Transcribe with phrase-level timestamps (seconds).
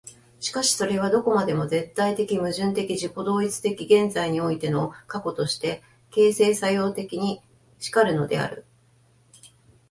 [0.39, 7.39] しかしそれはどこまでも絶対矛盾的自己同一的現在においての過去として、形成作用的に
[7.93, 8.65] 然るのである。